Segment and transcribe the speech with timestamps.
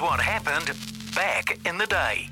[0.00, 0.74] What happened
[1.14, 2.30] back in the day.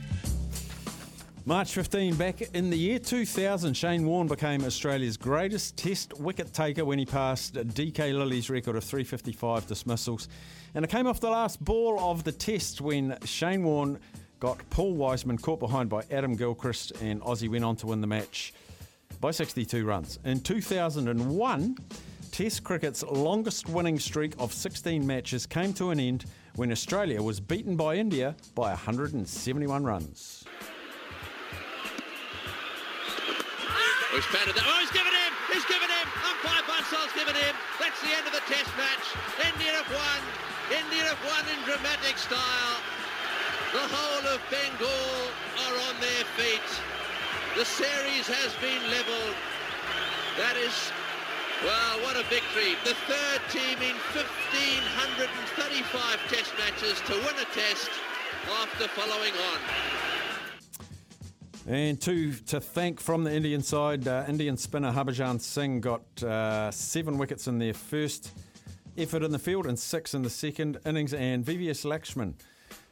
[1.44, 6.86] March 15, back in the year 2000, Shane Warne became Australia's greatest Test wicket taker
[6.86, 10.30] when he passed DK Lillee's record of 355 dismissals.
[10.74, 13.98] And it came off the last ball of the Test when Shane Warne
[14.40, 18.06] got Paul Wiseman caught behind by Adam Gilchrist, and Aussie went on to win the
[18.06, 18.54] match
[19.20, 20.18] by 62 runs.
[20.24, 21.76] In 2001,
[22.38, 27.40] Test cricket's longest winning streak of 16 matches came to an end when Australia was
[27.40, 29.26] beaten by India by 171
[29.82, 30.46] runs.
[34.14, 34.62] He's batted that.
[34.70, 35.32] Oh, he's given him!
[35.50, 36.06] He's given him!
[36.30, 37.58] Umpire Bansal's given him!
[37.82, 39.02] That's the end of the test match.
[39.42, 40.22] India have won.
[40.70, 42.78] India have won in dramatic style.
[43.74, 44.86] The whole of Bengal
[45.66, 46.70] are on their feet.
[47.58, 49.34] The series has been levelled.
[50.38, 50.94] That is,
[51.64, 52.74] well, what a victory.
[52.84, 57.90] The third team in 1,535 test matches to win a test
[58.60, 59.58] after following on.
[61.66, 66.70] And two to thank from the Indian side, uh, Indian spinner Harbhajan Singh got uh,
[66.70, 68.32] seven wickets in their first
[68.96, 71.12] effort in the field and six in the second innings.
[71.12, 72.32] And VVS Laxman,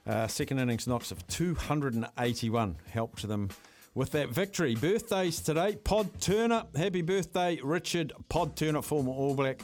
[0.07, 3.49] uh, second innings knocks of 281, helped them
[3.97, 4.77] with that victory.
[4.77, 9.63] Birthdays today, Pod Turner, happy birthday, Richard Pod Turner, former All Black.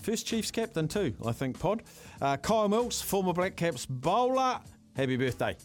[0.00, 1.82] First Chiefs captain too, I think, Pod.
[2.20, 4.60] Uh, Kyle Mills, former Black Caps bowler,
[4.96, 5.56] happy birthday.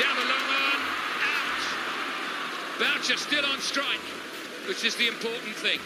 [0.00, 0.80] Down the long on,
[1.22, 2.98] out.
[2.98, 4.00] Boucher still on strike,
[4.66, 5.78] which is the important thing.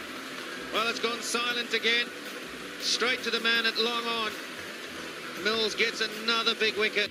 [0.72, 2.06] Well, it's gone silent again.
[2.80, 4.30] Straight to the man at long on.
[5.44, 7.10] Mills gets another big wicket.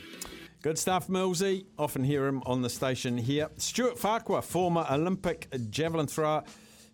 [0.66, 1.66] Good stuff, Millsy.
[1.78, 3.50] Often hear him on the station here.
[3.56, 6.44] Stuart Farquhar, former Olympic javelin thrower.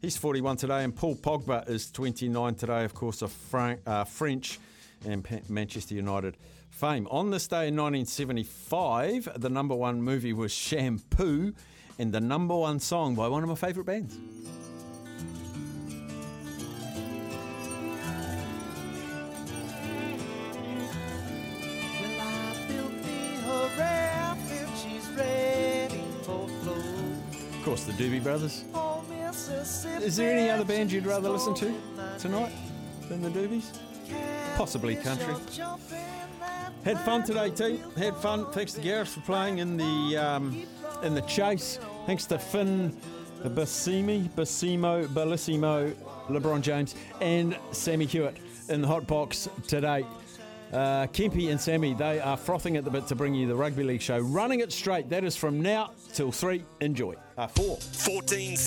[0.02, 4.60] He's 41 today, and Paul Pogba is 29 today, of course, of Frank, uh, French
[5.08, 6.36] and pa- Manchester United
[6.70, 7.08] fame.
[7.12, 11.54] On this day in 1975, the number one movie was Shampoo,
[11.98, 14.18] and the number one song by one of my favourite bands.
[27.72, 28.66] Course, the Doobie Brothers.
[30.04, 31.74] Is there any other band you'd rather listen to
[32.20, 32.52] tonight
[33.08, 33.78] than the Doobies?
[34.58, 35.34] Possibly country.
[36.84, 37.82] Had fun today, team.
[37.96, 38.52] Had fun.
[38.52, 40.68] Thanks to Gareth for playing in the um,
[41.04, 41.80] in the chase.
[42.06, 42.94] Thanks to Finn,
[43.42, 45.94] Bassimi, Bassimo, Bellissimo,
[46.28, 48.36] LeBron James, and Sammy Hewitt
[48.68, 50.06] in the hot box today.
[50.72, 53.84] Uh, Kempy and Sammy, they are frothing at the bit to bring you the rugby
[53.84, 54.20] league show.
[54.20, 55.10] Running it straight.
[55.10, 56.64] That is from now till three.
[56.80, 57.16] Enjoy.
[57.38, 57.78] Uh, four.
[57.78, 58.58] 14